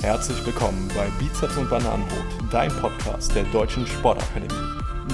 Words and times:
Herzlich 0.00 0.46
willkommen 0.46 0.88
bei 0.94 1.08
Bizeps 1.18 1.56
und 1.56 1.68
Bananenbrot, 1.68 2.24
dein 2.52 2.70
Podcast 2.70 3.34
der 3.34 3.42
Deutschen 3.46 3.84
Sportakademie. 3.84 4.54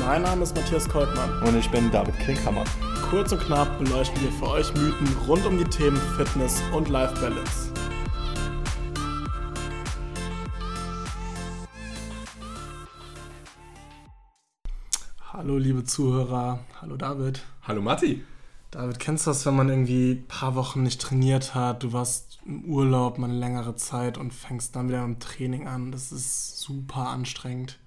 Mein 0.05 0.21
Name 0.21 0.43
ist 0.43 0.55
Matthias 0.55 0.87
Koltmann. 0.87 1.43
Und 1.43 1.57
ich 1.57 1.71
bin 1.71 1.91
David 1.91 2.15
Klinkhammer. 2.19 2.65
Kurz 3.09 3.33
und 3.33 3.41
knapp 3.41 3.79
beleuchten 3.79 4.21
wir 4.23 4.31
für 4.33 4.47
euch 4.51 4.75
Mythen 4.75 5.09
rund 5.27 5.47
um 5.47 5.57
die 5.57 5.65
Themen 5.65 5.97
Fitness 6.19 6.63
und 6.75 6.91
Life 6.91 7.15
Balance. 7.19 7.73
Hallo 15.33 15.57
liebe 15.57 15.85
Zuhörer, 15.85 16.59
hallo 16.83 16.99
David. 16.99 17.43
Hallo 17.63 17.81
Matti. 17.81 18.23
David, 18.75 18.99
kennst 18.99 19.25
du 19.25 19.31
das, 19.31 19.47
wenn 19.47 19.55
man 19.55 19.69
irgendwie 19.69 20.15
ein 20.15 20.27
paar 20.27 20.57
Wochen 20.57 20.83
nicht 20.83 21.01
trainiert 21.01 21.55
hat, 21.55 21.85
du 21.85 21.93
warst 21.93 22.41
im 22.45 22.65
Urlaub 22.65 23.19
mal 23.19 23.31
eine 23.31 23.39
längere 23.39 23.77
Zeit 23.77 24.19
und 24.19 24.35
fängst 24.35 24.75
dann 24.75 24.89
wieder 24.89 25.05
im 25.05 25.21
Training 25.21 25.69
an? 25.69 25.93
Das 25.93 26.11
ist 26.11 26.59
super 26.59 27.09
anstrengend. 27.09 27.79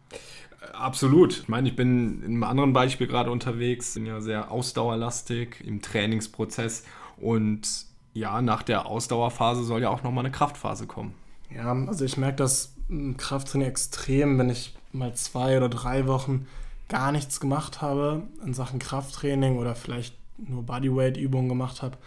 Absolut. 0.71 1.39
Ich 1.39 1.49
meine, 1.49 1.67
ich 1.67 1.75
bin 1.75 2.23
in 2.23 2.31
einem 2.31 2.43
anderen 2.45 2.71
Beispiel 2.71 3.05
gerade 3.05 3.31
unterwegs, 3.31 3.95
bin 3.95 4.05
ja 4.05 4.21
sehr 4.21 4.49
ausdauerlastig 4.49 5.61
im 5.65 5.81
Trainingsprozess 5.81 6.85
und 7.17 7.67
ja, 8.13 8.41
nach 8.41 8.63
der 8.63 8.85
Ausdauerphase 8.85 9.65
soll 9.65 9.81
ja 9.81 9.89
auch 9.89 10.03
nochmal 10.03 10.23
eine 10.23 10.31
Kraftphase 10.31 10.87
kommen. 10.87 11.13
Ja, 11.53 11.73
also 11.73 12.05
ich 12.05 12.15
merke 12.15 12.37
das 12.37 12.75
im 12.87 13.17
Krafttraining 13.17 13.67
extrem, 13.67 14.39
wenn 14.39 14.49
ich 14.49 14.73
mal 14.93 15.13
zwei 15.15 15.57
oder 15.57 15.67
drei 15.67 16.07
Wochen 16.07 16.47
gar 16.87 17.11
nichts 17.11 17.41
gemacht 17.41 17.81
habe 17.81 18.23
in 18.45 18.53
Sachen 18.53 18.79
Krafttraining 18.79 19.57
oder 19.57 19.75
vielleicht 19.75 20.16
nur 20.37 20.63
Bodyweight-Übungen 20.63 21.49
gemacht 21.49 21.81
habe, 21.81 21.97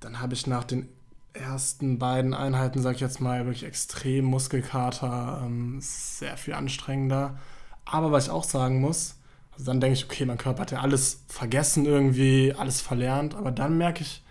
dann 0.00 0.20
habe 0.20 0.34
ich 0.34 0.46
nach 0.46 0.64
den 0.64 0.88
ersten 1.32 1.98
beiden 1.98 2.34
Einheiten, 2.34 2.80
sage 2.80 2.96
ich 2.96 3.00
jetzt 3.00 3.20
mal, 3.20 3.44
wirklich 3.44 3.64
extrem 3.64 4.24
Muskelkater, 4.24 5.42
ähm, 5.44 5.78
sehr 5.80 6.36
viel 6.36 6.54
anstrengender. 6.54 7.38
Aber 7.84 8.12
was 8.12 8.24
ich 8.24 8.30
auch 8.30 8.44
sagen 8.44 8.80
muss, 8.80 9.16
also 9.52 9.66
dann 9.66 9.80
denke 9.80 9.98
ich, 9.98 10.04
okay, 10.04 10.24
mein 10.26 10.38
Körper 10.38 10.62
hat 10.62 10.70
ja 10.70 10.80
alles 10.80 11.24
vergessen 11.28 11.86
irgendwie, 11.86 12.54
alles 12.56 12.80
verlernt, 12.80 13.34
aber 13.34 13.50
dann 13.50 13.78
merke 13.78 14.02
ich 14.02 14.22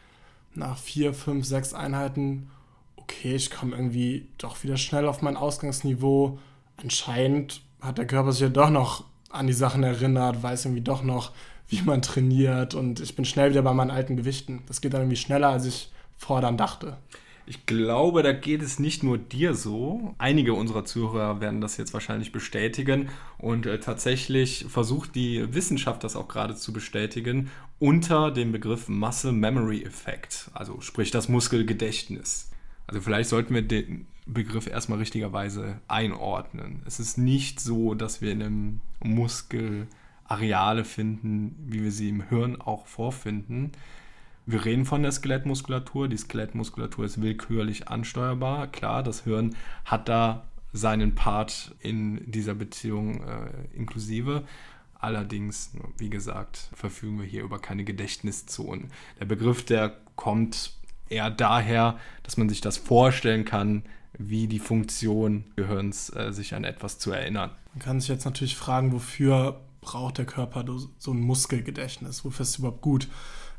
nach 0.53 0.77
vier, 0.77 1.13
fünf, 1.13 1.45
sechs 1.45 1.73
Einheiten, 1.73 2.49
okay, 2.95 3.35
ich 3.35 3.51
komme 3.51 3.75
irgendwie 3.75 4.29
doch 4.37 4.63
wieder 4.63 4.77
schnell 4.77 5.07
auf 5.07 5.21
mein 5.21 5.37
Ausgangsniveau. 5.37 6.39
Anscheinend 6.77 7.61
hat 7.81 7.97
der 7.97 8.07
Körper 8.07 8.31
sich 8.31 8.41
ja 8.41 8.49
doch 8.49 8.69
noch 8.69 9.03
an 9.29 9.47
die 9.47 9.53
Sachen 9.53 9.83
erinnert, 9.83 10.41
weiß 10.41 10.65
irgendwie 10.65 10.81
doch 10.81 11.03
noch, 11.03 11.31
wie 11.67 11.81
man 11.81 12.01
trainiert 12.01 12.75
und 12.75 12.99
ich 12.99 13.15
bin 13.15 13.25
schnell 13.25 13.51
wieder 13.51 13.61
bei 13.61 13.73
meinen 13.73 13.91
alten 13.91 14.17
Gewichten. 14.17 14.61
Das 14.67 14.81
geht 14.81 14.93
dann 14.93 15.01
irgendwie 15.01 15.17
schneller, 15.17 15.49
als 15.49 15.65
ich 15.65 15.91
fordern 16.17 16.57
dachte. 16.57 16.97
Ich 17.47 17.67
glaube, 17.67 18.23
da 18.23 18.33
geht 18.33 18.63
es 18.63 18.79
nicht 18.79 19.03
nur 19.03 19.19
dir 19.19 19.53
so. 19.53 20.15
Einige 20.17 20.55
unserer 20.55 20.83
Zuhörer 20.83 21.41
werden 21.41 21.61
das 21.61 21.77
jetzt 21.77 21.93
wahrscheinlich 21.93 22.31
bestätigen. 22.31 23.09
Und 23.37 23.67
äh, 23.67 23.79
tatsächlich 23.79 24.65
versucht 24.67 25.13
die 25.13 25.53
Wissenschaft 25.53 26.03
das 26.03 26.15
auch 26.15 26.27
gerade 26.27 26.55
zu 26.55 26.73
bestätigen 26.73 27.51
unter 27.77 28.31
dem 28.31 28.51
Begriff 28.51 28.87
Muscle 28.87 29.31
Memory 29.31 29.83
Effect. 29.83 30.49
Also 30.53 30.81
sprich 30.81 31.11
das 31.11 31.29
Muskelgedächtnis. 31.29 32.49
Also 32.87 33.01
vielleicht 33.01 33.29
sollten 33.29 33.53
wir 33.53 33.61
den 33.61 34.07
Begriff 34.25 34.65
erstmal 34.65 34.97
richtigerweise 34.97 35.79
einordnen. 35.87 36.81
Es 36.85 36.99
ist 36.99 37.17
nicht 37.17 37.59
so, 37.59 37.93
dass 37.93 38.21
wir 38.21 38.31
in 38.31 38.41
einem 38.41 38.81
Muskel 39.03 39.87
Areale 40.25 40.83
finden, 40.83 41.55
wie 41.67 41.83
wir 41.83 41.91
sie 41.91 42.09
im 42.09 42.27
Hirn 42.29 42.59
auch 42.59 42.87
vorfinden. 42.87 43.71
Wir 44.45 44.63
reden 44.63 44.85
von 44.85 45.01
der 45.01 45.11
Skelettmuskulatur. 45.11 46.07
Die 46.07 46.17
Skelettmuskulatur 46.17 47.05
ist 47.05 47.21
willkürlich 47.21 47.87
ansteuerbar. 47.87 48.67
Klar, 48.67 49.01
das 49.01 49.23
Hirn 49.23 49.55
hat 49.85 50.07
da 50.09 50.45
seinen 50.71 51.15
Part 51.15 51.73
in 51.79 52.29
dieser 52.29 52.53
Beziehung 52.53 53.23
äh, 53.23 53.49
inklusive. 53.75 54.43
Allerdings, 54.99 55.71
wie 55.97 56.09
gesagt, 56.09 56.69
verfügen 56.73 57.19
wir 57.19 57.25
hier 57.25 57.43
über 57.43 57.59
keine 57.59 57.83
Gedächtniszonen. 57.83 58.91
Der 59.19 59.25
Begriff, 59.25 59.63
der 59.63 59.95
kommt 60.15 60.73
eher 61.09 61.29
daher, 61.29 61.97
dass 62.23 62.37
man 62.37 62.49
sich 62.49 62.61
das 62.61 62.77
vorstellen 62.77 63.45
kann, 63.45 63.83
wie 64.17 64.47
die 64.47 64.59
Funktion 64.59 65.43
Gehirns 65.55 66.09
äh, 66.15 66.31
sich 66.31 66.55
an 66.55 66.63
etwas 66.63 66.99
zu 66.99 67.11
erinnern. 67.11 67.51
Man 67.73 67.81
kann 67.81 67.99
sich 67.99 68.09
jetzt 68.09 68.25
natürlich 68.25 68.55
fragen, 68.55 68.91
wofür 68.91 69.61
braucht 69.85 70.17
der 70.17 70.25
Körper 70.25 70.65
so 70.97 71.11
ein 71.11 71.21
Muskelgedächtnis? 71.21 72.25
Wofür 72.25 72.43
ist 72.43 72.49
es 72.49 72.57
überhaupt 72.57 72.81
gut? 72.81 73.07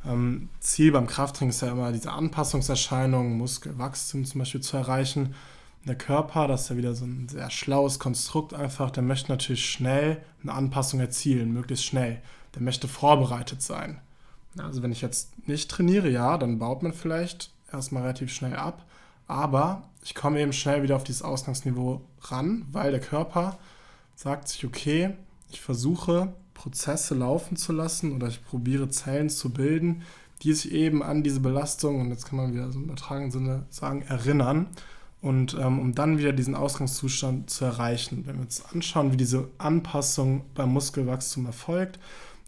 Ähm, 0.05 0.49
Ziel 0.61 0.93
beim 0.93 1.07
Krafttraining 1.07 1.51
ist 1.51 1.63
ja 1.63 1.71
immer 1.71 1.93
diese 1.93 2.13
Anpassungserscheinungen, 2.13 3.39
Muskelwachstum 3.39 4.25
zum 4.25 4.41
Beispiel 4.41 4.61
zu 4.61 4.77
erreichen. 4.77 5.35
Der 5.87 5.97
Körper, 5.97 6.49
das 6.49 6.63
ist 6.63 6.71
ja 6.71 6.77
wieder 6.77 6.95
so 6.95 7.05
ein 7.05 7.29
sehr 7.29 7.49
schlaues 7.51 8.01
Konstrukt 8.01 8.55
einfach, 8.55 8.91
der 8.91 9.05
möchte 9.05 9.31
natürlich 9.31 9.65
schnell 9.65 10.21
eine 10.43 10.53
Anpassung 10.53 10.99
erzielen, 10.99 11.53
möglichst 11.53 11.85
schnell. 11.85 12.21
Der 12.57 12.63
möchte 12.63 12.89
vorbereitet 12.89 13.63
sein. 13.63 14.01
Also 14.59 14.83
wenn 14.83 14.93
ich 14.93 15.01
jetzt 15.01 15.47
nicht 15.49 15.71
trainiere, 15.71 16.11
ja, 16.11 16.39
dann 16.39 16.59
baut 16.59 16.83
man 16.83 16.93
vielleicht 16.93 17.51
erstmal 17.73 18.03
relativ 18.03 18.33
schnell 18.33 18.57
ab, 18.57 18.85
aber 19.29 19.85
ich 20.03 20.15
komme 20.15 20.41
eben 20.41 20.53
schnell 20.53 20.83
wieder 20.83 20.97
auf 20.97 21.05
dieses 21.05 21.23
Ausgangsniveau 21.23 22.01
ran, 22.23 22.67
weil 22.73 22.91
der 22.91 23.01
Körper 23.01 23.59
sagt 24.17 24.49
sich, 24.49 24.65
okay, 24.65 25.15
ich 25.51 25.61
versuche 25.61 26.33
Prozesse 26.55 27.15
laufen 27.15 27.57
zu 27.57 27.73
lassen 27.73 28.13
oder 28.13 28.29
ich 28.29 28.45
probiere 28.45 28.89
Zellen 28.89 29.31
zu 29.31 29.51
bilden, 29.51 30.03
die 30.43 30.53
sich 30.53 30.73
eben 30.73 31.03
an 31.03 31.23
diese 31.23 31.41
Belastung, 31.41 32.01
und 32.01 32.11
jetzt 32.11 32.27
kann 32.27 32.39
man 32.39 32.53
wieder 32.53 32.71
so 32.71 32.79
im 32.79 32.87
übertragenen 32.87 33.31
Sinne 33.31 33.67
sagen, 33.71 34.03
erinnern. 34.03 34.67
Und 35.23 35.55
ähm, 35.55 35.79
um 35.79 35.95
dann 35.95 36.19
wieder 36.19 36.33
diesen 36.33 36.55
Ausgangszustand 36.55 37.51
zu 37.51 37.65
erreichen. 37.65 38.27
Wenn 38.27 38.37
wir 38.37 38.43
uns 38.43 38.65
anschauen, 38.73 39.13
wie 39.13 39.17
diese 39.17 39.49
Anpassung 39.59 40.45
beim 40.55 40.73
Muskelwachstum 40.73 41.47
erfolgt, 41.47 41.99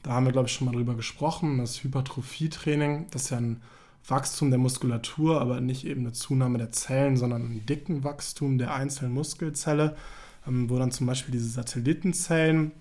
da 0.02 0.12
haben 0.12 0.26
wir, 0.26 0.32
glaube 0.32 0.48
ich, 0.48 0.54
schon 0.54 0.66
mal 0.66 0.74
drüber 0.74 0.94
gesprochen. 0.94 1.58
Das 1.58 1.82
Hypertrophietraining, 1.82 3.06
das 3.10 3.24
ist 3.24 3.30
ja 3.30 3.38
ein 3.38 3.62
Wachstum 4.06 4.50
der 4.50 4.58
Muskulatur, 4.58 5.40
aber 5.40 5.60
nicht 5.60 5.84
eben 5.86 6.02
eine 6.02 6.12
Zunahme 6.12 6.58
der 6.58 6.70
Zellen, 6.70 7.16
sondern 7.16 7.42
ein 7.42 7.66
dicken 7.66 8.04
Wachstum 8.04 8.58
der 8.58 8.74
einzelnen 8.74 9.12
Muskelzelle, 9.12 9.96
ähm, 10.46 10.70
wo 10.70 10.78
dann 10.78 10.92
zum 10.92 11.06
Beispiel 11.06 11.32
diese 11.32 11.48
Satellitenzellen 11.48 12.72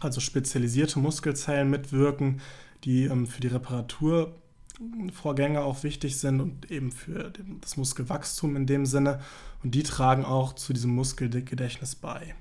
also 0.00 0.20
spezialisierte 0.20 0.98
Muskelzellen 0.98 1.70
mitwirken, 1.70 2.40
die 2.84 3.04
ähm, 3.04 3.26
für 3.26 3.40
die 3.40 3.48
Reparaturvorgänge 3.48 5.62
auch 5.62 5.82
wichtig 5.82 6.18
sind 6.18 6.40
und 6.40 6.70
eben 6.70 6.92
für 6.92 7.32
das 7.60 7.76
Muskelwachstum 7.76 8.56
in 8.56 8.66
dem 8.66 8.86
Sinne. 8.86 9.20
Und 9.62 9.74
die 9.74 9.82
tragen 9.82 10.24
auch 10.24 10.54
zu 10.54 10.72
diesem 10.72 10.94
Muskelgedächtnis 10.94 11.96
bei. 11.96 12.34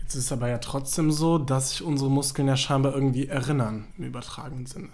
Jetzt 0.00 0.16
ist 0.16 0.24
es 0.24 0.32
aber 0.32 0.48
ja 0.48 0.58
trotzdem 0.58 1.10
so, 1.10 1.38
dass 1.38 1.70
sich 1.70 1.82
unsere 1.82 2.10
Muskeln 2.10 2.48
ja 2.48 2.56
scheinbar 2.56 2.94
irgendwie 2.94 3.26
erinnern 3.26 3.86
im 3.96 4.04
übertragenen 4.04 4.66
Sinne. 4.66 4.90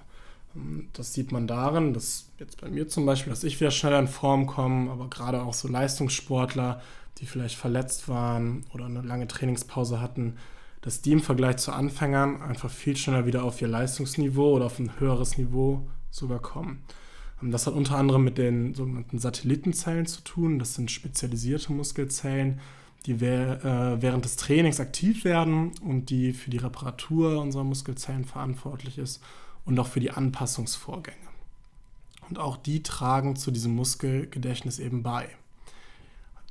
Ähm, 0.55 0.89
das 0.93 1.15
sieht 1.15 1.33
man 1.33 1.47
darin, 1.47 1.95
dass 1.95 2.27
jetzt 2.39 2.61
bei 2.61 2.69
mir 2.69 2.89
zum 2.89 3.07
Beispiel, 3.07 3.31
dass 3.31 3.45
ich 3.45 3.61
wieder 3.61 3.71
schneller 3.71 3.99
in 3.99 4.09
Form 4.09 4.47
komme, 4.47 4.91
aber 4.91 5.09
gerade 5.09 5.43
auch 5.43 5.55
so 5.55 5.69
Leistungssportler, 5.69 6.81
die 7.19 7.27
vielleicht 7.27 7.57
verletzt 7.57 8.09
waren 8.09 8.65
oder 8.73 8.87
eine 8.87 9.03
lange 9.03 9.27
Trainingspause 9.27 10.01
hatten, 10.01 10.37
dass 10.83 11.03
die 11.03 11.13
im 11.13 11.21
Vergleich 11.21 11.59
zu 11.59 11.73
Anfängern 11.73 12.41
einfach 12.43 12.71
viel 12.71 12.97
schneller 12.97 13.27
wieder 13.27 13.45
auf 13.45 13.61
ihr 13.61 13.69
Leistungsniveau 13.69 14.55
oder 14.55 14.67
auf 14.67 14.79
ein 14.79 14.99
höheres 14.99 15.37
Niveau 15.37 15.87
sogar 16.11 16.41
kommen. 16.41 16.83
Ähm, 17.43 17.51
das 17.51 17.67
hat 17.67 17.75
unter 17.75 17.97
anderem 17.97 18.25
mit 18.25 18.39
den 18.39 18.75
sogenannten 18.75 19.19
Satellitenzellen 19.19 20.07
zu 20.07 20.23
tun. 20.23 20.59
Das 20.59 20.75
sind 20.75 20.91
spezialisierte 20.91 21.73
Muskelzellen, 21.73 22.61
die 23.07 23.13
äh, 23.13 24.03
während 24.03 24.25
des 24.25 24.37
Trainings 24.37 24.81
aktiv 24.81 25.25
werden 25.25 25.73
und 25.83 26.11
die 26.11 26.33
für 26.33 26.51
die 26.51 26.59
Reparatur 26.59 27.41
unserer 27.41 27.65
Muskelzellen 27.65 28.25
verantwortlich 28.25 28.99
ist 28.99 29.23
und 29.65 29.79
auch 29.79 29.87
für 29.87 30.01
die 30.01 30.11
Anpassungsvorgänge. 30.11 31.17
Und 32.29 32.39
auch 32.39 32.57
die 32.57 32.83
tragen 32.83 33.37
zu 33.37 33.51
diesem 33.51 33.75
Muskelgedächtnis 33.75 34.79
eben 34.79 35.03
bei. 35.03 35.29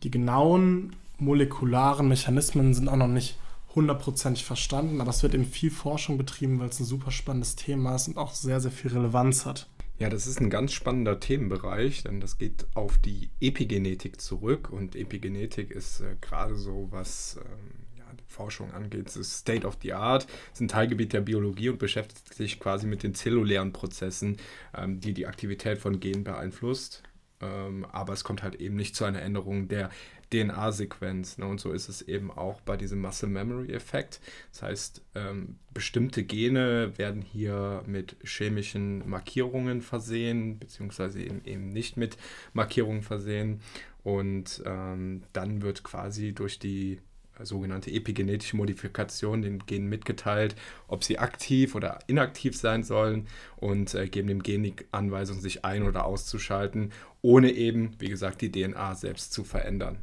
Die 0.04 0.12
genauen 0.12 0.96
molekularen 1.18 2.08
Mechanismen 2.08 2.74
sind 2.74 2.90
auch 2.90 2.96
noch 2.96 3.08
nicht 3.08 3.38
hundertprozentig 3.76 4.46
verstanden, 4.46 5.02
aber 5.02 5.12
es 5.12 5.24
wird 5.24 5.34
eben 5.34 5.46
viel 5.46 5.72
Forschung 5.72 6.18
betrieben, 6.18 6.60
weil 6.60 6.70
es 6.70 6.80
ein 6.80 6.86
super 6.86 7.12
spannendes 7.12 7.56
Thema 7.56 7.96
ist 7.96 8.08
und 8.08 8.18
auch 8.18 8.34
sehr, 8.34 8.60
sehr 8.60 8.72
viel 8.72 8.92
Relevanz 8.92 9.46
hat. 9.46 9.68
Ja, 10.00 10.10
das 10.10 10.28
ist 10.28 10.40
ein 10.40 10.50
ganz 10.50 10.72
spannender 10.72 11.20
Themenbereich, 11.20 12.04
denn 12.04 12.22
das 12.22 12.38
geht 12.38 12.66
auf 12.74 12.98
die 12.98 13.30
Epigenetik 13.42 14.22
zurück 14.22 14.70
und 14.72 14.96
Epigenetik 14.96 15.72
ist 15.72 16.00
äh, 16.00 16.16
gerade 16.22 16.56
so, 16.56 16.88
was 16.90 17.38
ähm, 17.38 17.98
ja, 17.98 18.06
Forschung 18.26 18.72
angeht, 18.72 19.14
ist 19.18 19.40
State 19.40 19.68
of 19.68 19.78
the 19.82 19.92
Art, 19.92 20.26
ist 20.54 20.62
ein 20.62 20.70
Teilgebiet 20.70 21.12
der 21.12 21.20
Biologie 21.20 21.68
und 21.68 21.80
beschäftigt 21.80 22.34
sich 22.34 22.62
quasi 22.62 22.88
mit 22.88 23.04
den 23.04 23.14
zellulären 23.14 23.74
Prozessen, 23.74 24.38
ähm, 24.74 25.02
die 25.02 25.14
die 25.14 25.28
Aktivität 25.28 25.80
von 25.80 26.00
Genen 26.00 26.24
beeinflusst. 26.24 27.04
Ähm, 27.42 27.86
aber 27.92 28.14
es 28.14 28.24
kommt 28.24 28.42
halt 28.42 28.56
eben 28.56 28.78
nicht 28.78 28.96
zu 28.96 29.04
einer 29.04 29.22
Änderung 29.22 29.68
der 29.68 29.90
DNA-Sequenz. 30.34 31.38
Ne? 31.38 31.46
Und 31.46 31.60
so 31.60 31.72
ist 31.72 31.90
es 31.90 32.02
eben 32.02 32.32
auch 32.32 32.62
bei 32.62 32.78
diesem 32.78 33.02
Muscle 33.02 33.30
Memory 33.30 33.74
Effekt. 33.74 34.20
Das 34.52 34.62
heißt, 34.64 35.02
ähm, 35.16 35.58
bestimmte 35.74 36.24
Gene 36.24 36.98
werden 36.98 37.22
hier 37.22 37.84
mit 37.86 38.16
chemischen 38.24 39.08
Markierungen 39.10 39.82
versehen, 39.82 40.60
beziehungsweise 40.60 41.22
eben, 41.22 41.44
eben 41.46 41.70
nicht 41.70 41.98
mit 41.98 42.18
Markierungen 42.54 43.02
versehen. 43.02 43.62
Und 44.04 44.64
ähm, 44.66 45.24
dann 45.34 45.62
wird 45.62 45.84
quasi 45.84 46.34
durch 46.34 46.60
die 46.60 47.00
sogenannte 47.46 47.92
epigenetische 47.92 48.58
Modifikation 48.58 49.42
den 49.42 49.60
Genen 49.60 49.88
mitgeteilt, 49.88 50.56
ob 50.88 51.04
sie 51.04 51.20
aktiv 51.20 51.76
oder 51.76 52.00
inaktiv 52.08 52.58
sein 52.58 52.84
sollen 52.84 53.28
und 53.58 53.94
äh, 53.94 54.08
geben 54.08 54.28
dem 54.28 54.44
Gen 54.44 54.64
die 54.64 54.76
Anweisung, 54.92 55.40
sich 55.40 55.64
ein- 55.66 55.84
oder 55.84 56.06
auszuschalten, 56.06 56.92
ohne 57.22 57.52
eben, 57.52 57.92
wie 58.00 58.10
gesagt, 58.10 58.42
die 58.42 58.52
DNA 58.52 58.96
selbst 58.96 59.34
zu 59.34 59.44
verändern. 59.44 60.00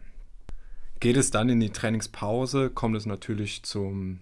Geht 1.06 1.18
es 1.18 1.30
dann 1.30 1.48
in 1.48 1.60
die 1.60 1.70
Trainingspause, 1.70 2.68
kommt 2.68 2.96
es 2.96 3.06
natürlich 3.06 3.62
zum 3.62 4.18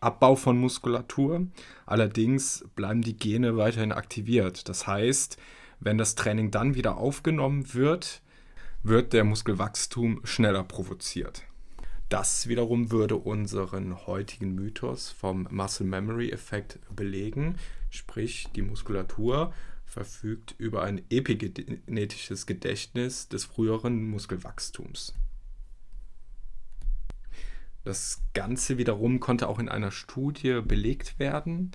Abbau 0.00 0.34
von 0.34 0.56
Muskulatur. 0.56 1.46
Allerdings 1.84 2.64
bleiben 2.74 3.02
die 3.02 3.18
Gene 3.18 3.58
weiterhin 3.58 3.92
aktiviert. 3.92 4.66
Das 4.70 4.86
heißt, 4.86 5.36
wenn 5.80 5.98
das 5.98 6.14
Training 6.14 6.50
dann 6.50 6.74
wieder 6.74 6.96
aufgenommen 6.96 7.74
wird, 7.74 8.22
wird 8.82 9.12
der 9.12 9.24
Muskelwachstum 9.24 10.22
schneller 10.24 10.64
provoziert. 10.64 11.42
Das 12.08 12.48
wiederum 12.48 12.90
würde 12.90 13.16
unseren 13.16 14.06
heutigen 14.06 14.54
Mythos 14.54 15.10
vom 15.10 15.46
Muscle 15.50 15.86
Memory 15.86 16.30
Effekt 16.30 16.78
belegen, 16.96 17.56
sprich 17.90 18.48
die 18.56 18.62
Muskulatur 18.62 19.52
verfügt 19.84 20.54
über 20.56 20.82
ein 20.82 21.02
epigenetisches 21.10 22.46
Gedächtnis 22.46 23.28
des 23.28 23.44
früheren 23.44 24.08
Muskelwachstums. 24.08 25.12
Das 27.84 28.22
Ganze 28.32 28.78
wiederum 28.78 29.18
konnte 29.18 29.48
auch 29.48 29.58
in 29.58 29.68
einer 29.68 29.90
Studie 29.90 30.60
belegt 30.62 31.18
werden. 31.18 31.72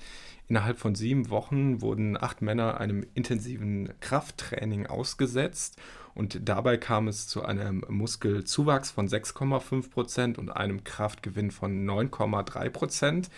Innerhalb 0.48 0.77
von 0.77 0.95
sieben 0.95 1.30
Wochen 1.30 1.81
wurden 1.81 2.15
acht 2.21 2.42
Männer 2.42 2.80
einem 2.80 3.06
intensiven 3.13 3.89
Krafttraining 4.00 4.88
ausgesetzt 4.88 5.77
und 6.18 6.50
dabei 6.50 6.77
kam 6.77 7.07
es 7.07 7.27
zu 7.27 7.44
einem 7.44 7.83
Muskelzuwachs 7.89 8.89
von 8.89 9.07
6,5 9.07 9.92
Prozent 9.92 10.38
und 10.39 10.50
einem 10.50 10.83
Kraftgewinn 10.83 11.51
von 11.51 11.86
9,3 11.86 12.69
Prozent. 12.69 13.30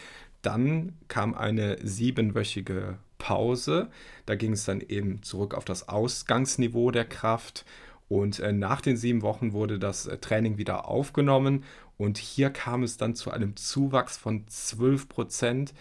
Dann 0.41 0.93
kam 1.09 1.33
eine 1.33 1.77
siebenwöchige 1.85 2.99
Pause. 3.17 3.89
Da 4.25 4.35
ging 4.35 4.53
es 4.53 4.63
dann 4.63 4.79
eben 4.79 5.21
zurück 5.23 5.55
auf 5.55 5.65
das 5.65 5.89
Ausgangsniveau 5.89 6.91
der 6.91 7.03
Kraft. 7.03 7.65
Und 8.09 8.39
äh, 8.39 8.51
nach 8.51 8.81
den 8.81 8.97
sieben 8.97 9.21
Wochen 9.21 9.53
wurde 9.53 9.79
das 9.79 10.07
äh, 10.07 10.17
Training 10.17 10.57
wieder 10.57 10.87
aufgenommen 10.87 11.63
und 11.97 12.17
hier 12.17 12.49
kam 12.49 12.83
es 12.83 12.97
dann 12.97 13.13
zu 13.13 13.29
einem 13.29 13.55
Zuwachs 13.55 14.17
von 14.17 14.47
12 14.47 15.09
Prozent 15.09 15.73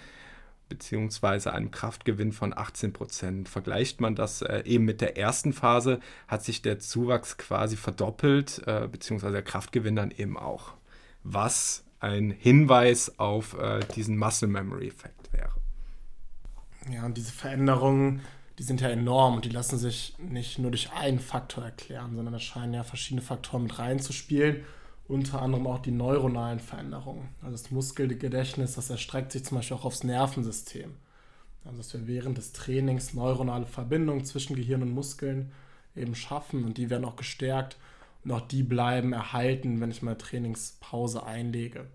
beziehungsweise 0.69 1.53
einem 1.53 1.71
Kraftgewinn 1.71 2.33
von 2.33 2.57
18 2.57 2.93
Prozent. 2.93 3.49
Vergleicht 3.49 4.01
man 4.01 4.15
das 4.15 4.43
äh, 4.43 4.63
eben 4.65 4.85
mit 4.85 5.01
der 5.01 5.17
ersten 5.17 5.53
Phase, 5.53 6.01
hat 6.27 6.45
sich 6.45 6.61
der 6.61 6.79
Zuwachs 6.79 7.39
quasi 7.39 7.77
verdoppelt, 7.77 8.63
äh, 8.67 8.89
beziehungsweise 8.91 9.33
der 9.33 9.43
Kraftgewinn 9.43 9.97
dann 9.97 10.11
eben 10.11 10.37
auch. 10.37 10.75
Was 11.23 11.85
ein 12.01 12.31
Hinweis 12.31 13.19
auf 13.19 13.59
äh, 13.59 13.81
diesen 13.95 14.19
Muscle 14.19 14.49
Memory 14.49 14.89
Effekt 14.89 15.33
wäre. 15.33 15.55
Ja, 16.91 17.05
und 17.05 17.17
diese 17.17 17.33
Veränderungen, 17.33 18.23
die 18.59 18.63
sind 18.63 18.81
ja 18.81 18.89
enorm 18.89 19.37
und 19.37 19.45
die 19.45 19.51
lassen 19.51 19.79
sich 19.79 20.15
nicht 20.19 20.59
nur 20.59 20.71
durch 20.71 20.93
einen 20.93 21.21
Faktor 21.21 21.65
erklären, 21.65 22.17
sondern 22.17 22.33
da 22.33 22.41
scheinen 22.41 22.75
ja 22.75 22.83
verschiedene 22.83 23.23
Faktoren 23.23 23.65
mit 23.65 23.79
reinzuspielen 23.79 24.65
unter 25.09 25.41
anderem 25.41 25.67
auch 25.67 25.79
die 25.79 25.91
neuronalen 25.91 26.61
Veränderungen. 26.61 27.31
Also 27.41 27.53
das 27.53 27.71
Muskelgedächtnis, 27.71 28.75
das 28.75 28.91
erstreckt 28.91 29.33
sich 29.33 29.45
zum 29.45 29.57
Beispiel 29.57 29.77
auch 29.79 29.87
aufs 29.87 30.05
Nervensystem. 30.05 30.95
Also 31.65 31.79
dass 31.79 31.95
wir 31.95 32.07
während 32.07 32.39
des 32.39 32.53
Trainings 32.53 33.15
neuronale 33.15 33.67
Verbindungen 33.67 34.25
zwischen 34.25 34.55
Gehirn 34.55 34.83
und 34.83 34.93
Muskeln 34.93 35.51
eben 35.97 36.15
schaffen 36.15 36.65
und 36.65 36.77
die 36.77 36.91
werden 36.91 37.07
auch 37.07 37.17
gestärkt 37.17 37.79
und 38.23 38.33
auch 38.33 38.43
die 38.43 38.63
bleiben 38.63 39.15
erhalten, 39.15 39.81
wenn 39.81 39.91
ich 39.91 40.03
mal 40.03 40.15
Trainingspause 40.15 41.25
einlege. 41.25 41.87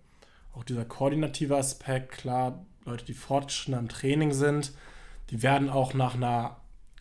Auch 0.56 0.63
dieser 0.63 0.86
koordinative 0.86 1.56
Aspekt, 1.56 2.12
klar, 2.12 2.65
Leute, 2.86 3.06
die 3.06 3.13
fortgeschritten 3.13 3.75
am 3.75 3.89
Training 3.89 4.33
sind, 4.33 4.74
die 5.33 5.41
werden 5.41 5.68
auch 5.68 5.95
nach 5.95 6.13
einer 6.13 6.57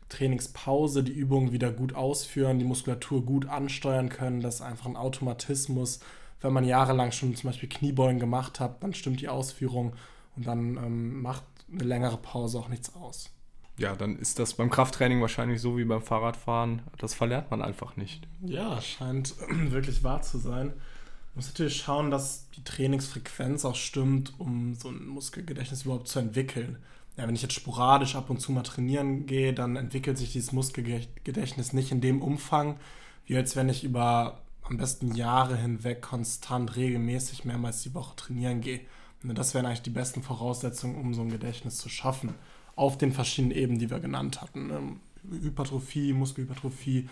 Trainingspause 0.08 1.04
die 1.04 1.12
Übungen 1.12 1.52
wieder 1.52 1.70
gut 1.70 1.94
ausführen, 1.94 2.58
die 2.58 2.64
Muskulatur 2.64 3.26
gut 3.26 3.46
ansteuern 3.46 4.08
können. 4.08 4.40
Das 4.40 4.56
ist 4.56 4.60
einfach 4.62 4.86
ein 4.86 4.96
Automatismus. 4.96 6.00
Wenn 6.40 6.54
man 6.54 6.64
jahrelang 6.64 7.12
schon 7.12 7.36
zum 7.36 7.50
Beispiel 7.50 7.68
Kniebeugen 7.68 8.18
gemacht 8.18 8.58
hat, 8.58 8.82
dann 8.82 8.94
stimmt 8.94 9.20
die 9.20 9.28
Ausführung 9.28 9.92
und 10.34 10.46
dann 10.46 10.78
ähm, 10.78 11.20
macht 11.20 11.44
eine 11.70 11.84
längere 11.84 12.16
Pause 12.16 12.58
auch 12.58 12.68
nichts 12.68 12.94
aus. 12.94 13.28
Ja, 13.76 13.94
dann 13.94 14.16
ist 14.16 14.38
das 14.38 14.54
beim 14.54 14.70
Krafttraining 14.70 15.20
wahrscheinlich 15.20 15.60
so 15.60 15.76
wie 15.76 15.84
beim 15.84 16.02
Fahrradfahren. 16.02 16.80
Das 16.96 17.12
verlernt 17.12 17.50
man 17.50 17.60
einfach 17.60 17.96
nicht. 17.96 18.26
Ja, 18.40 18.80
scheint 18.80 19.34
wirklich 19.50 20.02
wahr 20.04 20.22
zu 20.22 20.38
sein. 20.38 20.68
Man 20.68 21.34
muss 21.34 21.48
natürlich 21.48 21.76
schauen, 21.76 22.10
dass 22.10 22.48
die 22.56 22.64
Trainingsfrequenz 22.64 23.66
auch 23.66 23.76
stimmt, 23.76 24.32
um 24.38 24.74
so 24.74 24.88
ein 24.88 25.06
Muskelgedächtnis 25.06 25.82
überhaupt 25.82 26.08
zu 26.08 26.18
entwickeln 26.18 26.78
ja, 27.16 27.26
wenn 27.26 27.34
ich 27.34 27.42
jetzt 27.42 27.54
sporadisch 27.54 28.16
ab 28.16 28.30
und 28.30 28.40
zu 28.40 28.52
mal 28.52 28.62
trainieren 28.62 29.26
gehe, 29.26 29.52
dann 29.52 29.76
entwickelt 29.76 30.16
sich 30.16 30.32
dieses 30.32 30.52
Muskelgedächtnis 30.52 31.72
nicht 31.72 31.92
in 31.92 32.00
dem 32.00 32.22
Umfang, 32.22 32.76
wie 33.26 33.36
als 33.36 33.54
wenn 33.54 33.68
ich 33.68 33.84
über 33.84 34.40
am 34.62 34.76
besten 34.76 35.14
Jahre 35.14 35.56
hinweg 35.56 36.00
konstant 36.02 36.76
regelmäßig 36.76 37.44
mehrmals 37.44 37.82
die 37.82 37.94
Woche 37.94 38.16
trainieren 38.16 38.60
gehe. 38.60 38.80
Und 39.22 39.36
das 39.36 39.54
wären 39.54 39.66
eigentlich 39.66 39.82
die 39.82 39.90
besten 39.90 40.22
Voraussetzungen, 40.22 40.96
um 40.96 41.14
so 41.14 41.22
ein 41.22 41.30
Gedächtnis 41.30 41.78
zu 41.78 41.88
schaffen. 41.88 42.34
Auf 42.74 42.96
den 42.96 43.12
verschiedenen 43.12 43.56
Ebenen, 43.56 43.78
die 43.78 43.90
wir 43.90 44.00
genannt 44.00 44.40
hatten. 44.40 44.70
Ähm, 44.70 45.00
Hypertrophie, 45.30 46.12
Muskelhypertrophie 46.12 47.08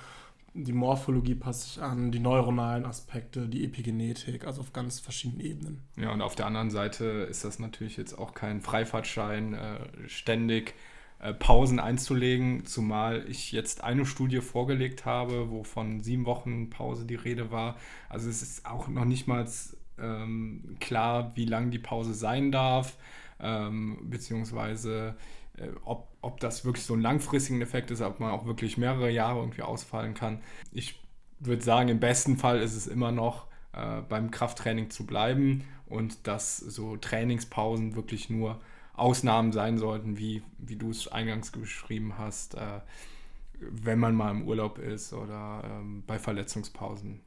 die 0.55 0.73
Morphologie 0.73 1.35
passt 1.35 1.75
sich 1.75 1.83
an, 1.83 2.11
die 2.11 2.19
neuronalen 2.19 2.85
Aspekte, 2.85 3.49
die 3.49 3.65
Epigenetik, 3.65 4.47
also 4.47 4.61
auf 4.61 4.73
ganz 4.73 5.01
verschiedenen 5.01 5.41
Ebenen. 5.45 5.83
Ja, 5.97 6.13
und 6.13 6.23
auf 6.23 6.35
der 6.35 6.47
anderen 6.47 6.71
Seite 6.71 7.05
ist 7.05 7.45
das 7.45 7.59
natürlich 7.59 7.97
jetzt 7.97 8.19
auch 8.19 8.35
kein 8.35 8.61
Freifahrtschein, 8.61 9.55
äh, 9.55 10.09
ständig 10.09 10.75
äh, 11.21 11.35
Pausen 11.35 11.79
einzulegen, 11.79 12.65
zumal 12.65 13.25
ich 13.29 13.53
jetzt 13.53 13.85
eine 13.85 14.07
Studie 14.07 14.41
vorgelegt 14.41 15.05
habe, 15.05 15.51
wo 15.51 15.63
von 15.63 16.01
sieben 16.01 16.25
Wochen 16.25 16.71
Pause 16.71 17.05
die 17.05 17.15
Rede 17.15 17.51
war. 17.51 17.77
Also 18.09 18.29
es 18.29 18.43
ist 18.43 18.67
auch 18.67 18.89
noch 18.89 19.05
nicht 19.05 19.27
mal 19.27 19.47
ähm, 19.99 20.77
klar, 20.81 21.33
wie 21.37 21.45
lang 21.45 21.71
die 21.71 21.79
Pause 21.79 22.15
sein 22.15 22.51
darf, 22.51 22.97
ähm, 23.39 23.99
beziehungsweise 24.09 25.15
äh, 25.59 25.69
ob, 25.85 26.09
ob 26.23 26.41
das 26.41 26.65
wirklich 26.65 26.85
so 26.85 26.95
einen 26.95 27.03
langfristigen 27.03 27.63
Effekt 27.63 27.91
ist, 27.91 28.01
ob 28.03 28.21
man 28.21 28.31
auch 28.31 28.47
wirklich 28.47 28.77
mehrere 28.77 29.11
Jahre 29.11 29.41
irgendwie 29.41 29.63
ausfallen 29.63 30.15
kann. 30.15 30.41
Ich 30.73 31.01
würde 31.39 31.63
sagen, 31.63 31.89
im 31.89 32.01
besten 32.01 32.37
Fall 32.37 32.61
ist 32.61 32.77
es 32.77 32.87
immer 32.87 33.13
noch 33.13 33.47
äh, 33.73 34.03
beim 34.09 34.31
Krafttraining 34.31 34.91
zu 34.91 35.07
bleiben 35.07 35.65
und 35.87 36.27
dass 36.27 36.59
so 36.59 36.97
Trainingspausen 36.97 37.97
wirklich 37.97 38.31
nur 38.31 38.61
Ausnahmen 38.95 39.53
sein 39.53 39.79
sollten, 39.79 40.19
wie, 40.19 40.43
wie 40.59 40.77
du 40.77 40.91
es 40.91 41.09
eingangs 41.09 41.51
beschrieben 41.51 42.19
hast, 42.19 42.55
äh, 42.55 42.81
wenn 43.59 43.99
man 43.99 44.15
mal 44.15 44.31
im 44.31 44.47
Urlaub 44.47 44.79
ist 44.79 45.13
oder 45.13 45.63
ähm, 45.65 46.03
bei 46.07 46.19
Verletzungspausen. 46.19 47.21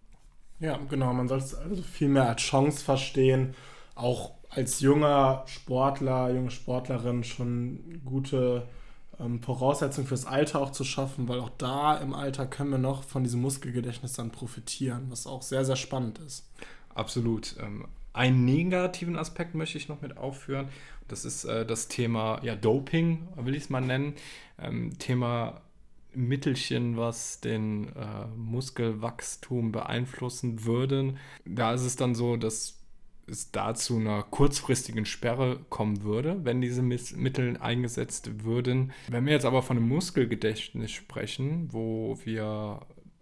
Ja, 0.59 0.79
genau. 0.89 1.13
Man 1.13 1.27
soll 1.27 1.39
es 1.39 1.55
also 1.55 1.81
viel 1.81 2.09
mehr 2.09 2.29
als 2.29 2.41
Chance 2.41 2.83
verstehen, 2.83 3.55
auch 3.95 4.31
als 4.49 4.79
junger 4.79 5.43
Sportler, 5.47 6.31
junge 6.31 6.51
Sportlerin 6.51 7.23
schon 7.23 8.01
gute 8.05 8.67
ähm, 9.19 9.41
Voraussetzungen 9.41 10.07
fürs 10.07 10.25
Alter 10.25 10.61
auch 10.61 10.71
zu 10.71 10.83
schaffen, 10.83 11.27
weil 11.27 11.39
auch 11.39 11.51
da 11.57 11.97
im 11.97 12.13
Alter 12.13 12.45
können 12.45 12.71
wir 12.71 12.77
noch 12.77 13.03
von 13.03 13.23
diesem 13.23 13.41
Muskelgedächtnis 13.41 14.13
dann 14.13 14.31
profitieren, 14.31 15.05
was 15.09 15.27
auch 15.27 15.41
sehr, 15.41 15.65
sehr 15.65 15.75
spannend 15.75 16.19
ist. 16.19 16.49
Absolut. 16.93 17.55
Ähm, 17.59 17.87
einen 18.13 18.45
negativen 18.45 19.17
Aspekt 19.17 19.55
möchte 19.55 19.77
ich 19.77 19.89
noch 19.89 20.01
mit 20.01 20.17
aufführen. 20.17 20.67
Das 21.07 21.25
ist 21.25 21.45
äh, 21.45 21.65
das 21.65 21.87
Thema 21.87 22.39
ja, 22.43 22.55
Doping, 22.55 23.27
will 23.35 23.55
ich 23.55 23.63
es 23.63 23.69
mal 23.69 23.81
nennen. 23.81 24.13
Ähm, 24.59 24.97
Thema 24.99 25.61
Mittelchen, 26.13 26.95
was 26.95 27.39
den 27.39 27.87
äh, 27.95 28.27
Muskelwachstum 28.35 29.71
beeinflussen 29.71 30.63
würden. 30.63 31.17
Da 31.45 31.73
ist 31.73 31.81
es 31.81 31.95
dann 31.95 32.13
so, 32.13 32.37
dass 32.37 32.82
es 33.27 33.51
da 33.51 33.73
zu 33.73 33.97
einer 33.97 34.23
kurzfristigen 34.23 35.05
Sperre 35.05 35.59
kommen 35.69 36.03
würde, 36.03 36.43
wenn 36.43 36.61
diese 36.61 36.81
Mittel 36.81 37.57
eingesetzt 37.57 38.43
würden. 38.43 38.91
Wenn 39.07 39.25
wir 39.25 39.33
jetzt 39.33 39.45
aber 39.45 39.61
von 39.61 39.77
einem 39.77 39.87
Muskelgedächtnis 39.87 40.91
sprechen, 40.91 41.69
wo 41.71 42.19
wir 42.23 42.81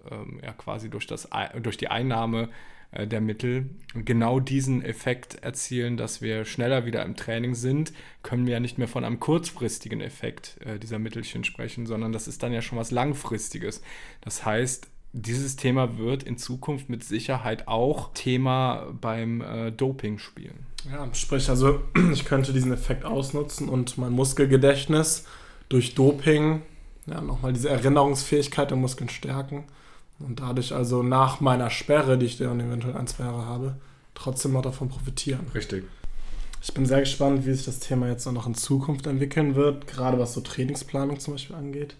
ähm, 0.09 0.39
ja 0.43 0.53
quasi 0.53 0.89
durch, 0.89 1.07
das, 1.07 1.29
durch 1.61 1.77
die 1.77 1.89
Einnahme 1.89 2.49
äh, 2.91 3.07
der 3.07 3.21
Mittel 3.21 3.69
genau 3.93 4.39
diesen 4.39 4.83
Effekt 4.83 5.35
erzielen, 5.35 5.97
dass 5.97 6.21
wir 6.21 6.45
schneller 6.45 6.85
wieder 6.85 7.03
im 7.03 7.15
Training 7.15 7.55
sind, 7.55 7.93
können 8.23 8.45
wir 8.45 8.53
ja 8.53 8.59
nicht 8.59 8.77
mehr 8.77 8.87
von 8.87 9.03
einem 9.03 9.19
kurzfristigen 9.19 10.01
Effekt 10.01 10.57
äh, 10.65 10.79
dieser 10.79 10.99
Mittelchen 10.99 11.43
sprechen, 11.43 11.85
sondern 11.85 12.11
das 12.11 12.27
ist 12.27 12.43
dann 12.43 12.53
ja 12.53 12.61
schon 12.61 12.77
was 12.77 12.91
Langfristiges. 12.91 13.81
Das 14.21 14.45
heißt, 14.45 14.89
dieses 15.13 15.55
Thema 15.55 15.97
wird 15.97 16.23
in 16.23 16.37
Zukunft 16.37 16.89
mit 16.89 17.03
Sicherheit 17.03 17.67
auch 17.67 18.11
Thema 18.13 18.87
beim 18.99 19.41
äh, 19.41 19.71
Doping 19.71 20.17
spielen. 20.19 20.65
Ja, 20.89 21.07
sprich, 21.13 21.49
also 21.49 21.81
ich 22.13 22.25
könnte 22.25 22.53
diesen 22.53 22.71
Effekt 22.71 23.05
ausnutzen 23.05 23.69
und 23.69 23.97
mein 23.97 24.13
Muskelgedächtnis 24.13 25.25
durch 25.69 25.95
Doping 25.95 26.61
ja, 27.07 27.21
nochmal 27.21 27.53
diese 27.53 27.69
Erinnerungsfähigkeit 27.69 28.69
der 28.69 28.77
Muskeln 28.77 29.09
stärken 29.09 29.65
und 30.19 30.39
dadurch 30.39 30.73
also 30.73 31.03
nach 31.03 31.41
meiner 31.41 31.69
Sperre, 31.69 32.17
die 32.17 32.27
ich 32.27 32.37
dann 32.37 32.59
eventuell 32.59 32.95
ein, 32.95 33.07
zwei 33.07 33.25
Jahre 33.25 33.45
habe, 33.45 33.75
trotzdem 34.13 34.53
noch 34.53 34.61
davon 34.61 34.89
profitieren. 34.89 35.47
Richtig. 35.53 35.83
Ich 36.61 36.73
bin 36.73 36.85
sehr 36.85 36.99
gespannt, 36.99 37.45
wie 37.45 37.53
sich 37.53 37.65
das 37.65 37.79
Thema 37.79 38.07
jetzt 38.07 38.27
auch 38.27 38.31
noch 38.31 38.45
in 38.45 38.53
Zukunft 38.53 39.07
entwickeln 39.07 39.55
wird, 39.55 39.87
gerade 39.87 40.19
was 40.19 40.33
so 40.33 40.41
Trainingsplanung 40.41 41.19
zum 41.19 41.33
Beispiel 41.33 41.55
angeht. 41.55 41.95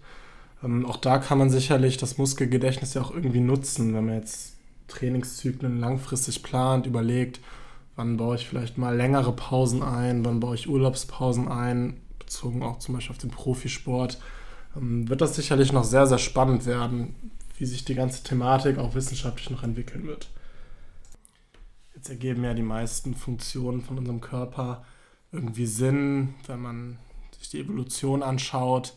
Ähm, 0.62 0.86
auch 0.86 0.96
da 0.96 1.18
kann 1.18 1.38
man 1.38 1.50
sicherlich 1.50 1.96
das 1.96 2.18
Muskelgedächtnis 2.18 2.94
ja 2.94 3.02
auch 3.02 3.10
irgendwie 3.12 3.40
nutzen, 3.40 3.94
wenn 3.94 4.06
man 4.06 4.14
jetzt 4.16 4.56
Trainingszyklen 4.88 5.80
langfristig 5.80 6.42
plant, 6.42 6.86
überlegt, 6.86 7.40
wann 7.96 8.16
baue 8.16 8.36
ich 8.36 8.46
vielleicht 8.46 8.78
mal 8.78 8.96
längere 8.96 9.32
Pausen 9.32 9.82
ein, 9.82 10.24
wann 10.24 10.40
baue 10.40 10.54
ich 10.54 10.68
Urlaubspausen 10.68 11.48
ein, 11.48 12.00
bezogen 12.18 12.62
auch 12.62 12.78
zum 12.78 12.94
Beispiel 12.94 13.12
auf 13.12 13.18
den 13.18 13.30
Profisport, 13.30 14.18
ähm, 14.76 15.08
wird 15.08 15.20
das 15.20 15.36
sicherlich 15.36 15.72
noch 15.72 15.84
sehr, 15.84 16.06
sehr 16.06 16.18
spannend 16.18 16.66
werden, 16.66 17.14
wie 17.58 17.66
sich 17.66 17.84
die 17.84 17.94
ganze 17.94 18.22
Thematik 18.22 18.78
auch 18.78 18.94
wissenschaftlich 18.94 19.50
noch 19.50 19.62
entwickeln 19.62 20.06
wird. 20.06 20.30
Jetzt 21.94 22.08
ergeben 22.08 22.44
ja 22.44 22.54
die 22.54 22.62
meisten 22.62 23.14
Funktionen 23.14 23.82
von 23.82 23.98
unserem 23.98 24.20
Körper 24.20 24.84
irgendwie 25.30 25.66
Sinn, 25.66 26.34
wenn 26.46 26.60
man 26.60 26.98
sich 27.38 27.50
die 27.50 27.60
Evolution 27.60 28.22
anschaut. 28.22 28.94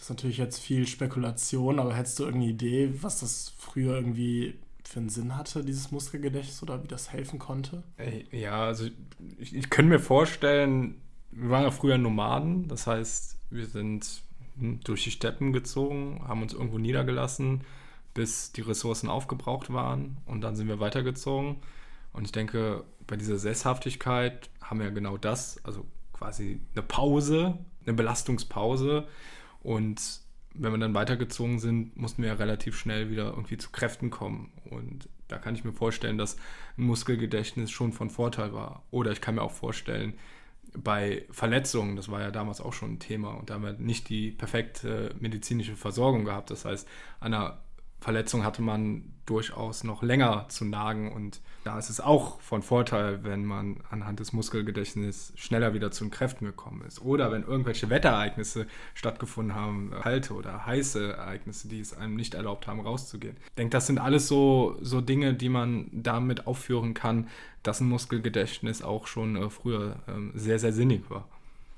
Das 0.00 0.06
ist 0.06 0.16
natürlich 0.16 0.38
jetzt 0.38 0.58
viel 0.58 0.86
Spekulation, 0.86 1.78
aber 1.78 1.94
hättest 1.94 2.18
du 2.18 2.22
irgendeine 2.22 2.52
Idee, 2.52 2.90
was 3.02 3.20
das 3.20 3.52
früher 3.58 3.96
irgendwie 3.96 4.54
für 4.82 4.98
einen 4.98 5.10
Sinn 5.10 5.36
hatte, 5.36 5.62
dieses 5.62 5.90
Muskelgedächtnis 5.90 6.62
oder 6.62 6.82
wie 6.82 6.88
das 6.88 7.12
helfen 7.12 7.38
konnte? 7.38 7.82
Ja, 8.32 8.64
also 8.64 8.86
ich, 9.36 9.54
ich 9.54 9.68
könnte 9.68 9.90
mir 9.90 9.98
vorstellen, 9.98 11.02
wir 11.32 11.50
waren 11.50 11.64
ja 11.64 11.70
früher 11.70 11.98
Nomaden, 11.98 12.66
das 12.66 12.86
heißt, 12.86 13.36
wir 13.50 13.66
sind 13.66 14.22
hm, 14.58 14.80
durch 14.84 15.04
die 15.04 15.10
Steppen 15.10 15.52
gezogen, 15.52 16.22
haben 16.26 16.40
uns 16.40 16.54
irgendwo 16.54 16.78
niedergelassen, 16.78 17.60
bis 18.14 18.52
die 18.52 18.62
Ressourcen 18.62 19.10
aufgebraucht 19.10 19.70
waren 19.70 20.16
und 20.24 20.40
dann 20.40 20.56
sind 20.56 20.68
wir 20.68 20.80
weitergezogen. 20.80 21.56
Und 22.14 22.24
ich 22.24 22.32
denke, 22.32 22.84
bei 23.06 23.16
dieser 23.16 23.36
Sesshaftigkeit 23.36 24.48
haben 24.62 24.80
wir 24.80 24.92
genau 24.92 25.18
das, 25.18 25.62
also 25.62 25.84
quasi 26.14 26.58
eine 26.74 26.84
Pause, 26.84 27.58
eine 27.84 27.92
Belastungspause. 27.92 29.06
Und 29.62 30.20
wenn 30.54 30.72
wir 30.72 30.78
dann 30.78 30.94
weitergezogen 30.94 31.58
sind, 31.58 31.96
mussten 31.96 32.22
wir 32.22 32.30
ja 32.30 32.34
relativ 32.36 32.76
schnell 32.76 33.10
wieder 33.10 33.30
irgendwie 33.30 33.56
zu 33.56 33.70
Kräften 33.70 34.10
kommen. 34.10 34.52
Und 34.68 35.08
da 35.28 35.38
kann 35.38 35.54
ich 35.54 35.64
mir 35.64 35.72
vorstellen, 35.72 36.18
dass 36.18 36.36
ein 36.76 36.84
Muskelgedächtnis 36.84 37.70
schon 37.70 37.92
von 37.92 38.10
Vorteil 38.10 38.52
war. 38.52 38.82
Oder 38.90 39.12
ich 39.12 39.20
kann 39.20 39.36
mir 39.36 39.42
auch 39.42 39.52
vorstellen, 39.52 40.14
bei 40.76 41.24
Verletzungen, 41.30 41.96
das 41.96 42.10
war 42.10 42.20
ja 42.20 42.30
damals 42.30 42.60
auch 42.60 42.72
schon 42.72 42.94
ein 42.94 42.98
Thema, 43.00 43.30
und 43.32 43.50
da 43.50 43.54
haben 43.54 43.64
wir 43.64 43.72
nicht 43.72 44.08
die 44.08 44.30
perfekte 44.30 45.14
medizinische 45.18 45.76
Versorgung 45.76 46.24
gehabt. 46.24 46.50
Das 46.50 46.64
heißt, 46.64 46.86
an 47.18 47.34
einer 47.34 47.58
Verletzung 48.00 48.44
hatte 48.44 48.62
man 48.62 49.04
durchaus 49.26 49.84
noch 49.84 50.02
länger 50.02 50.46
zu 50.48 50.64
nagen 50.64 51.12
und 51.12 51.40
da 51.62 51.78
ist 51.78 51.90
es 51.90 52.00
auch 52.00 52.40
von 52.40 52.62
Vorteil, 52.62 53.22
wenn 53.22 53.44
man 53.44 53.76
anhand 53.90 54.18
des 54.18 54.32
Muskelgedächtnisses 54.32 55.32
schneller 55.36 55.74
wieder 55.74 55.90
zu 55.90 56.04
den 56.04 56.10
Kräften 56.10 56.46
gekommen 56.46 56.82
ist. 56.86 57.02
Oder 57.02 57.30
wenn 57.30 57.44
irgendwelche 57.44 57.90
Wetterereignisse 57.90 58.66
stattgefunden 58.94 59.54
haben, 59.54 59.92
kalte 60.00 60.34
oder 60.34 60.66
heiße 60.66 61.12
Ereignisse, 61.12 61.68
die 61.68 61.80
es 61.80 61.96
einem 61.96 62.16
nicht 62.16 62.34
erlaubt 62.34 62.66
haben, 62.66 62.80
rauszugehen. 62.80 63.36
Ich 63.44 63.54
denke, 63.56 63.70
das 63.70 63.86
sind 63.86 63.98
alles 63.98 64.26
so, 64.26 64.76
so 64.80 65.00
Dinge, 65.00 65.34
die 65.34 65.50
man 65.50 65.86
damit 65.92 66.46
aufführen 66.46 66.94
kann, 66.94 67.28
dass 67.62 67.80
ein 67.80 67.88
Muskelgedächtnis 67.88 68.82
auch 68.82 69.06
schon 69.06 69.36
äh, 69.36 69.50
früher 69.50 69.96
äh, 70.06 70.38
sehr, 70.38 70.58
sehr 70.58 70.72
sinnig 70.72 71.10
war. 71.10 71.28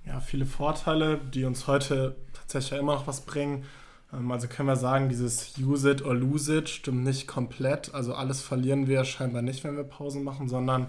Ja, 0.06 0.20
viele 0.20 0.46
Vorteile, 0.46 1.18
die 1.18 1.44
uns 1.44 1.66
heute 1.66 2.16
tatsächlich 2.32 2.78
immer 2.78 2.94
noch 2.94 3.06
was 3.06 3.24
bringen. 3.24 3.64
Ähm, 4.12 4.30
also 4.30 4.48
können 4.48 4.68
wir 4.68 4.76
sagen, 4.76 5.08
dieses 5.08 5.54
Use 5.58 5.90
it 5.90 6.02
or 6.02 6.14
lose 6.14 6.56
it 6.56 6.68
stimmt 6.68 7.04
nicht 7.04 7.26
komplett. 7.26 7.94
Also 7.94 8.14
alles 8.14 8.42
verlieren 8.42 8.86
wir 8.86 9.04
scheinbar 9.04 9.42
nicht, 9.42 9.64
wenn 9.64 9.76
wir 9.76 9.84
Pausen 9.84 10.24
machen, 10.24 10.48
sondern 10.48 10.88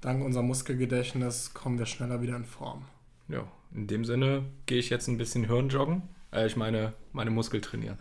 dank 0.00 0.24
unserem 0.24 0.46
Muskelgedächtnis 0.46 1.54
kommen 1.54 1.78
wir 1.78 1.86
schneller 1.86 2.20
wieder 2.22 2.36
in 2.36 2.44
Form. 2.44 2.84
Ja, 3.28 3.44
in 3.74 3.86
dem 3.86 4.04
Sinne 4.04 4.44
gehe 4.66 4.78
ich 4.78 4.90
jetzt 4.90 5.08
ein 5.08 5.18
bisschen 5.18 5.44
Hirnjoggen. 5.44 6.02
Äh, 6.32 6.46
ich 6.46 6.56
meine, 6.56 6.92
meine 7.12 7.30
Muskel 7.30 7.60
trainieren. 7.60 7.98